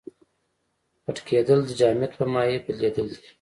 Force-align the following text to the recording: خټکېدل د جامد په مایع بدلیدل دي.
خټکېدل 1.03 1.59
د 1.65 1.69
جامد 1.79 2.11
په 2.19 2.25
مایع 2.33 2.57
بدلیدل 2.65 3.07
دي. 3.13 3.17